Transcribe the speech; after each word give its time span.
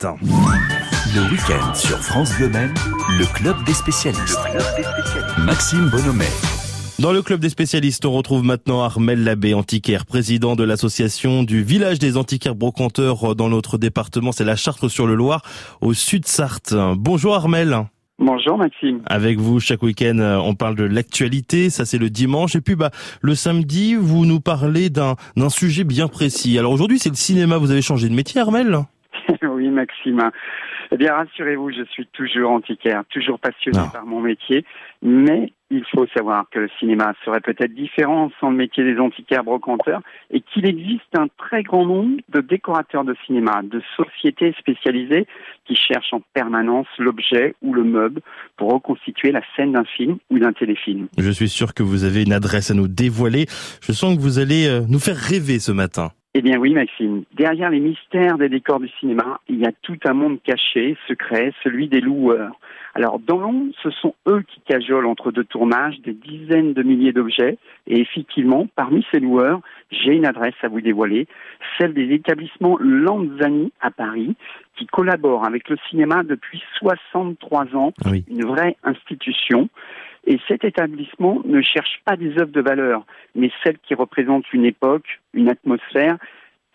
Le 0.00 1.28
week-end 1.28 1.74
sur 1.74 1.98
France 1.98 2.32
Bleu 2.36 2.48
Maine, 2.48 2.72
le 3.18 3.26
club 3.34 3.56
des 3.64 3.72
spécialistes. 3.72 4.38
Maxime 5.44 5.88
Bonhomet. 5.90 6.30
Dans 7.00 7.10
le 7.10 7.20
club 7.20 7.40
des 7.40 7.48
spécialistes, 7.48 8.06
on 8.06 8.12
retrouve 8.12 8.44
maintenant 8.44 8.84
Armel 8.84 9.24
Labbé, 9.24 9.54
antiquaire, 9.54 10.06
président 10.06 10.54
de 10.54 10.62
l'association 10.62 11.42
du 11.42 11.64
village 11.64 11.98
des 11.98 12.16
antiquaires 12.16 12.54
brocanteurs 12.54 13.34
dans 13.34 13.48
notre 13.48 13.76
département, 13.76 14.30
c'est 14.30 14.44
la 14.44 14.54
Chartre 14.54 14.88
sur 14.88 15.08
le 15.08 15.16
Loir, 15.16 15.42
au 15.80 15.94
sud 15.94 16.26
Sarthe. 16.26 16.76
Bonjour 16.94 17.34
Armel. 17.34 17.84
Bonjour 18.20 18.56
Maxime. 18.56 19.00
Avec 19.06 19.40
vous, 19.40 19.58
chaque 19.58 19.82
week-end, 19.82 20.20
on 20.44 20.54
parle 20.54 20.76
de 20.76 20.84
l'actualité, 20.84 21.70
ça 21.70 21.84
c'est 21.84 21.98
le 21.98 22.08
dimanche, 22.08 22.54
et 22.54 22.60
puis 22.60 22.76
bah, 22.76 22.92
le 23.20 23.34
samedi, 23.34 23.96
vous 23.96 24.26
nous 24.26 24.38
parlez 24.38 24.90
d'un 24.90 25.16
sujet 25.48 25.82
bien 25.82 26.06
précis. 26.06 26.56
Alors 26.56 26.70
aujourd'hui, 26.70 27.00
c'est 27.00 27.10
le 27.10 27.16
cinéma, 27.16 27.58
vous 27.58 27.72
avez 27.72 27.82
changé 27.82 28.08
de 28.08 28.14
métier 28.14 28.40
Armel? 28.40 28.84
Oui 29.68 29.74
Maxime. 29.74 30.30
Eh 30.90 30.96
bien, 30.96 31.14
rassurez-vous, 31.14 31.70
je 31.70 31.84
suis 31.90 32.06
toujours 32.06 32.50
antiquaire, 32.50 33.02
toujours 33.10 33.38
passionné 33.38 33.80
par 33.92 34.06
mon 34.06 34.20
métier, 34.20 34.64
mais 35.02 35.52
il 35.70 35.84
faut 35.92 36.06
savoir 36.16 36.46
que 36.50 36.60
le 36.60 36.70
cinéma 36.78 37.12
serait 37.24 37.40
peut-être 37.40 37.74
différent 37.74 38.30
sans 38.40 38.50
le 38.50 38.56
métier 38.56 38.84
des 38.84 38.98
antiquaires 38.98 39.44
brocanteurs 39.44 40.00
et 40.30 40.40
qu'il 40.40 40.66
existe 40.66 41.14
un 41.14 41.26
très 41.36 41.62
grand 41.62 41.84
nombre 41.84 42.16
de 42.30 42.40
décorateurs 42.40 43.04
de 43.04 43.14
cinéma, 43.26 43.60
de 43.62 43.82
sociétés 43.96 44.54
spécialisées 44.58 45.26
qui 45.66 45.76
cherchent 45.76 46.14
en 46.14 46.22
permanence 46.32 46.86
l'objet 46.98 47.54
ou 47.60 47.74
le 47.74 47.84
meuble 47.84 48.22
pour 48.56 48.72
reconstituer 48.72 49.30
la 49.30 49.42
scène 49.56 49.72
d'un 49.72 49.84
film 49.84 50.16
ou 50.30 50.38
d'un 50.38 50.54
téléfilm. 50.54 51.08
Je 51.18 51.30
suis 51.30 51.50
sûr 51.50 51.74
que 51.74 51.82
vous 51.82 52.04
avez 52.04 52.22
une 52.22 52.32
adresse 52.32 52.70
à 52.70 52.74
nous 52.74 52.88
dévoiler. 52.88 53.44
Je 53.82 53.92
sens 53.92 54.16
que 54.16 54.22
vous 54.22 54.38
allez 54.38 54.66
euh, 54.66 54.80
nous 54.88 55.00
faire 55.00 55.16
rêver 55.16 55.58
ce 55.58 55.72
matin. 55.72 56.12
Eh 56.38 56.40
bien 56.40 56.56
oui, 56.56 56.72
Maxime. 56.72 57.24
Derrière 57.34 57.68
les 57.68 57.80
mystères 57.80 58.38
des 58.38 58.48
décors 58.48 58.78
du 58.78 58.88
cinéma, 59.00 59.40
il 59.48 59.58
y 59.58 59.66
a 59.66 59.72
tout 59.82 59.98
un 60.04 60.12
monde 60.12 60.38
caché, 60.44 60.96
secret, 61.08 61.52
celui 61.64 61.88
des 61.88 62.00
loueurs. 62.00 62.52
Alors 62.94 63.18
dans 63.18 63.38
l'ombre, 63.38 63.72
ce 63.82 63.90
sont 63.90 64.14
eux 64.28 64.44
qui 64.46 64.60
cajolent 64.60 65.06
entre 65.06 65.32
deux 65.32 65.42
tournages 65.42 65.98
des 66.02 66.12
dizaines 66.12 66.74
de 66.74 66.82
milliers 66.84 67.10
d'objets. 67.10 67.58
Et 67.88 67.98
effectivement, 67.98 68.68
parmi 68.76 69.04
ces 69.10 69.18
loueurs, 69.18 69.62
j'ai 69.90 70.12
une 70.12 70.26
adresse 70.26 70.54
à 70.62 70.68
vous 70.68 70.80
dévoiler, 70.80 71.26
celle 71.76 71.92
des 71.92 72.14
établissements 72.14 72.78
Lanzani 72.78 73.72
à 73.80 73.90
Paris, 73.90 74.36
qui 74.76 74.86
collaborent 74.86 75.44
avec 75.44 75.68
le 75.68 75.76
cinéma 75.90 76.22
depuis 76.22 76.62
63 76.78 77.74
ans, 77.74 77.92
une 78.28 78.46
vraie 78.46 78.76
institution. 78.84 79.68
Et 80.30 80.38
cet 80.46 80.62
établissement 80.62 81.40
ne 81.46 81.62
cherche 81.62 82.02
pas 82.04 82.14
des 82.16 82.38
œuvres 82.38 82.52
de 82.52 82.60
valeur, 82.60 83.06
mais 83.34 83.50
celles 83.64 83.78
qui 83.78 83.94
représentent 83.94 84.52
une 84.52 84.66
époque, 84.66 85.20
une 85.32 85.48
atmosphère. 85.48 86.18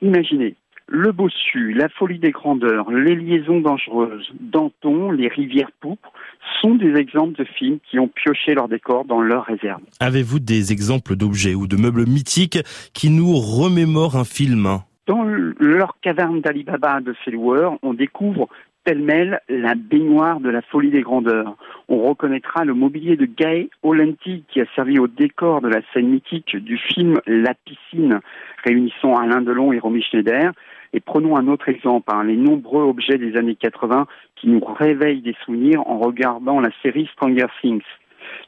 Imaginez, 0.00 0.54
le 0.88 1.12
bossu, 1.12 1.74
la 1.74 1.90
folie 1.90 2.18
des 2.18 2.30
grandeurs, 2.30 2.90
les 2.90 3.14
liaisons 3.14 3.60
dangereuses, 3.60 4.32
Danton, 4.40 5.10
les 5.10 5.28
rivières 5.28 5.70
pourpres 5.80 6.14
sont 6.62 6.76
des 6.76 6.94
exemples 6.94 7.38
de 7.38 7.44
films 7.44 7.78
qui 7.90 7.98
ont 7.98 8.08
pioché 8.08 8.54
leur 8.54 8.68
décor 8.68 9.04
dans 9.04 9.20
leur 9.20 9.44
réserve. 9.44 9.82
Avez-vous 10.00 10.38
des 10.38 10.72
exemples 10.72 11.14
d'objets 11.14 11.54
ou 11.54 11.66
de 11.66 11.76
meubles 11.76 12.06
mythiques 12.06 12.58
qui 12.94 13.10
nous 13.10 13.34
remémorent 13.34 14.16
un 14.16 14.24
film? 14.24 14.78
Dans 15.06 15.24
leur 15.24 15.98
caverne 16.00 16.40
d'Alibaba 16.40 17.02
de 17.02 17.14
ses 17.22 17.32
loueurs, 17.32 17.76
on 17.82 17.92
découvre 17.92 18.48
pêle-mêle 18.84 19.40
la 19.48 19.74
baignoire 19.74 20.40
de 20.40 20.50
la 20.50 20.62
folie 20.62 20.90
des 20.90 21.02
grandeurs. 21.02 21.56
On 21.88 21.98
reconnaîtra 22.08 22.64
le 22.64 22.74
mobilier 22.74 23.16
de 23.16 23.26
Gaë 23.26 23.68
Olenti 23.82 24.44
qui 24.48 24.60
a 24.60 24.64
servi 24.74 24.98
au 24.98 25.06
décor 25.06 25.60
de 25.60 25.68
la 25.68 25.80
scène 25.92 26.08
mythique 26.08 26.56
du 26.56 26.76
film 26.78 27.20
La 27.26 27.54
piscine, 27.54 28.20
réunissant 28.64 29.16
Alain 29.16 29.40
Delon 29.40 29.72
et 29.72 29.78
Romy 29.78 30.02
Schneider. 30.02 30.52
Et 30.92 31.00
prenons 31.00 31.36
un 31.36 31.48
autre 31.48 31.68
exemple, 31.68 32.12
hein, 32.14 32.24
les 32.24 32.36
nombreux 32.36 32.82
objets 32.82 33.18
des 33.18 33.36
années 33.36 33.56
80 33.56 34.06
qui 34.36 34.48
nous 34.48 34.60
réveillent 34.60 35.22
des 35.22 35.36
souvenirs 35.44 35.86
en 35.86 35.98
regardant 35.98 36.60
la 36.60 36.70
série 36.82 37.08
Stranger 37.12 37.46
Things. 37.60 37.82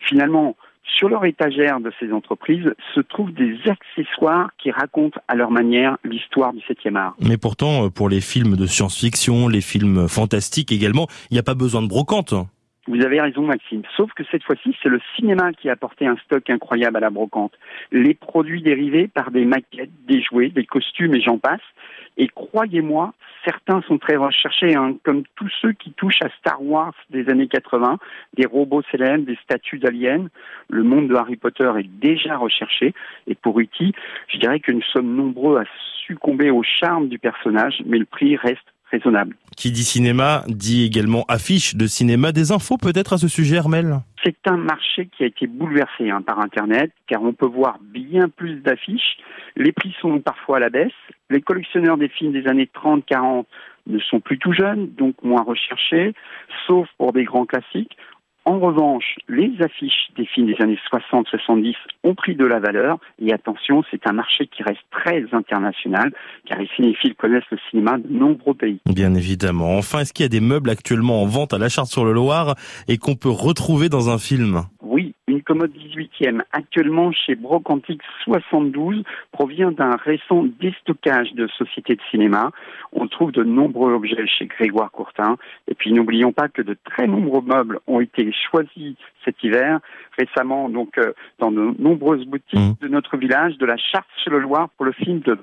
Finalement, 0.00 0.56
sur 0.84 1.08
leur 1.08 1.24
étagère 1.24 1.80
de 1.80 1.92
ces 1.98 2.12
entreprises 2.12 2.74
se 2.94 3.00
trouvent 3.00 3.32
des 3.32 3.56
accessoires 3.66 4.50
qui 4.58 4.70
racontent 4.70 5.20
à 5.28 5.34
leur 5.34 5.50
manière 5.50 5.96
l'histoire 6.04 6.52
du 6.52 6.60
7e 6.60 6.96
art. 6.96 7.14
Mais 7.20 7.36
pourtant, 7.36 7.86
euh, 7.86 7.88
pour 7.88 8.08
les 8.08 8.20
films 8.20 8.56
de 8.56 8.66
science-fiction, 8.66 9.48
les 9.48 9.60
films 9.60 10.08
fantastiques 10.08 10.72
également, 10.72 11.06
il 11.30 11.34
n'y 11.34 11.40
a 11.40 11.44
pas 11.44 11.54
besoin 11.54 11.82
de 11.82 11.88
brocante. 11.88 12.34
Vous 12.88 13.00
avez 13.00 13.20
raison, 13.20 13.42
Maxime. 13.42 13.82
Sauf 13.96 14.12
que 14.12 14.24
cette 14.30 14.42
fois-ci, 14.42 14.76
c'est 14.82 14.88
le 14.88 15.00
cinéma 15.14 15.52
qui 15.52 15.68
a 15.68 15.72
apporté 15.72 16.06
un 16.06 16.16
stock 16.24 16.50
incroyable 16.50 16.96
à 16.96 17.00
la 17.00 17.10
brocante. 17.10 17.52
Les 17.92 18.14
produits 18.14 18.60
dérivés 18.60 19.06
par 19.06 19.30
des 19.30 19.44
maquettes, 19.44 19.90
des 20.08 20.20
jouets, 20.20 20.48
des 20.48 20.66
costumes 20.66 21.14
et 21.14 21.20
j'en 21.20 21.38
passe. 21.38 21.60
Et 22.16 22.26
croyez-moi, 22.26 23.14
certains 23.44 23.82
sont 23.82 23.98
très 23.98 24.16
recherchés, 24.16 24.74
hein, 24.74 24.96
comme 25.04 25.24
tous 25.36 25.50
ceux 25.60 25.72
qui 25.72 25.92
touchent 25.92 26.22
à 26.22 26.28
Star 26.38 26.62
Wars 26.62 26.94
des 27.10 27.28
années 27.28 27.48
80, 27.48 27.98
des 28.34 28.46
robots 28.46 28.82
célèbres, 28.90 29.24
des 29.24 29.38
statues 29.42 29.78
d'aliens. 29.78 30.26
Le 30.68 30.82
monde 30.82 31.08
de 31.08 31.14
Harry 31.14 31.36
Potter 31.36 31.70
est 31.78 31.88
déjà 32.00 32.36
recherché. 32.36 32.94
Et 33.26 33.34
pour 33.34 33.60
E.T., 33.60 33.92
je 34.28 34.38
dirais 34.38 34.60
que 34.60 34.72
nous 34.72 34.82
sommes 34.82 35.14
nombreux 35.14 35.58
à 35.58 35.64
succomber 36.06 36.50
au 36.50 36.62
charme 36.62 37.08
du 37.08 37.18
personnage, 37.18 37.82
mais 37.86 37.98
le 37.98 38.06
prix 38.06 38.36
reste 38.36 38.66
raisonnable. 38.92 39.34
Qui 39.56 39.72
dit 39.72 39.84
cinéma 39.84 40.44
dit 40.46 40.84
également 40.84 41.24
affiche 41.28 41.74
de 41.74 41.86
cinéma. 41.86 42.32
Des 42.32 42.52
infos 42.52 42.76
peut-être 42.76 43.14
à 43.14 43.18
ce 43.18 43.28
sujet, 43.28 43.56
Hermel? 43.56 44.00
C'est 44.24 44.36
un 44.46 44.56
marché 44.56 45.08
qui 45.16 45.24
a 45.24 45.26
été 45.26 45.46
bouleversé 45.46 46.10
hein, 46.10 46.22
par 46.22 46.38
Internet, 46.38 46.92
car 47.08 47.22
on 47.22 47.32
peut 47.32 47.48
voir 47.48 47.78
bien 47.80 48.28
plus 48.28 48.56
d'affiches. 48.56 49.18
Les 49.56 49.72
prix 49.72 49.94
sont 50.00 50.20
parfois 50.20 50.58
à 50.58 50.60
la 50.60 50.70
baisse. 50.70 50.92
Les 51.30 51.40
collectionneurs 51.40 51.96
des 51.96 52.08
films 52.08 52.32
des 52.32 52.46
années 52.46 52.70
30-40 52.72 53.44
ne 53.86 53.98
sont 53.98 54.20
plus 54.20 54.38
tout 54.38 54.52
jeunes, 54.52 54.90
donc 54.90 55.16
moins 55.22 55.42
recherchés, 55.42 56.14
sauf 56.66 56.88
pour 56.98 57.12
des 57.12 57.24
grands 57.24 57.46
classiques. 57.46 57.96
En 58.44 58.58
revanche, 58.58 59.16
les 59.28 59.52
affiches 59.60 60.08
des 60.16 60.26
films 60.26 60.48
des 60.48 60.60
années 60.60 60.78
60-70 60.92 61.74
ont 62.02 62.14
pris 62.14 62.34
de 62.34 62.44
la 62.44 62.58
valeur. 62.58 62.98
Et 63.20 63.32
attention, 63.32 63.84
c'est 63.90 64.06
un 64.08 64.12
marché 64.12 64.48
qui 64.48 64.64
reste 64.64 64.80
très 64.90 65.24
international, 65.32 66.12
car 66.46 66.58
les 66.58 66.68
cinéphiles 66.74 67.14
connaissent 67.14 67.50
le 67.52 67.58
cinéma 67.70 67.98
de 67.98 68.12
nombreux 68.12 68.54
pays. 68.54 68.80
Bien 68.86 69.14
évidemment. 69.14 69.76
Enfin, 69.78 70.00
est-ce 70.00 70.12
qu'il 70.12 70.24
y 70.24 70.26
a 70.26 70.28
des 70.28 70.40
meubles 70.40 70.70
actuellement 70.70 71.22
en 71.22 71.26
vente 71.26 71.52
à 71.52 71.58
la 71.58 71.68
Charte 71.68 71.88
sur 71.88 72.04
le 72.04 72.12
Loir 72.12 72.56
et 72.88 72.98
qu'on 72.98 73.14
peut 73.14 73.30
retrouver 73.30 73.88
dans 73.88 74.10
un 74.10 74.18
film? 74.18 74.62
Oui, 74.80 75.14
une 75.28 75.42
commode 75.42 75.72
18e, 75.72 76.42
actuellement 76.52 77.12
chez 77.12 77.36
Brocantique 77.36 78.02
72, 78.24 79.04
provient 79.30 79.70
d'un 79.70 79.96
récent 79.96 80.44
déstockage 80.60 81.32
de 81.34 81.46
sociétés 81.56 81.94
de 81.94 82.02
cinéma. 82.10 82.50
On 82.92 83.01
trouve 83.12 83.32
de 83.32 83.44
nombreux 83.44 83.92
objets 83.92 84.26
chez 84.26 84.46
Grégoire 84.46 84.90
Courtin. 84.90 85.36
Et 85.68 85.74
puis 85.74 85.92
n'oublions 85.92 86.32
pas 86.32 86.48
que 86.48 86.62
de 86.62 86.76
très 86.84 87.06
nombreux 87.06 87.42
meubles 87.42 87.78
ont 87.86 88.00
été 88.00 88.32
choisis 88.50 88.96
cet 89.24 89.42
hiver, 89.42 89.78
récemment 90.18 90.68
donc 90.68 90.98
euh, 90.98 91.12
dans 91.38 91.52
de 91.52 91.74
nombreuses 91.78 92.26
boutiques 92.26 92.58
mmh. 92.58 92.74
de 92.80 92.88
notre 92.88 93.16
village, 93.16 93.56
de 93.58 93.66
la 93.66 93.76
Charte 93.76 94.08
sur 94.22 94.32
le 94.32 94.40
Loir 94.40 94.68
pour 94.76 94.86
le 94.86 94.92
film 94.92 95.20
de 95.20 95.38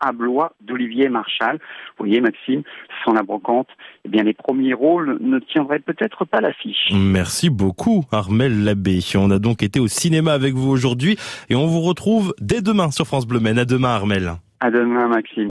à 0.00 0.12
Blois 0.12 0.52
d'Olivier 0.60 1.08
Marchal. 1.08 1.56
Vous 1.56 2.06
voyez, 2.06 2.20
Maxime, 2.20 2.62
sans 3.04 3.12
la 3.12 3.22
brocante, 3.22 3.68
eh 4.04 4.08
bien, 4.08 4.22
les 4.22 4.34
premiers 4.34 4.74
rôles 4.74 5.18
ne 5.20 5.38
tiendraient 5.38 5.78
peut-être 5.78 6.24
pas 6.24 6.40
l'affiche. 6.40 6.90
Merci 6.92 7.50
beaucoup, 7.50 8.04
Armel 8.12 8.64
Labbé. 8.64 8.98
On 9.14 9.30
a 9.30 9.38
donc 9.38 9.62
été 9.62 9.80
au 9.80 9.86
cinéma 9.86 10.32
avec 10.32 10.54
vous 10.54 10.70
aujourd'hui 10.70 11.16
et 11.48 11.54
on 11.54 11.66
vous 11.66 11.80
retrouve 11.80 12.34
dès 12.40 12.60
demain 12.60 12.90
sur 12.90 13.06
France 13.06 13.26
Bleu 13.26 13.40
Men. 13.40 13.58
À 13.58 13.64
demain, 13.64 13.90
Armel. 13.90 14.32
À 14.60 14.70
demain, 14.70 15.08
Maxime. 15.08 15.44